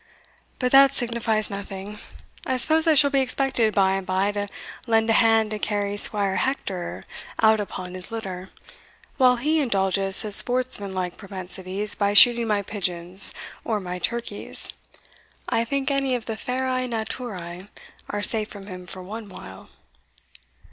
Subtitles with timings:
[0.57, 1.99] But that signifies nothing;
[2.43, 4.47] I suppose I shall be expected by and by to
[4.87, 7.03] lend a hand to carry Squire Hector
[7.39, 8.49] out upon his litter,
[9.17, 13.31] while he indulges his sportsmanlike propensities by shooting my pigeons,
[13.63, 14.71] or my turkeys
[15.47, 17.69] I think any of the ferae naturae
[18.09, 19.69] are safe from him for one while."